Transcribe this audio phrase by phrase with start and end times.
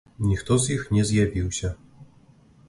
[0.29, 1.71] Ніхто з іх не з'явіўся.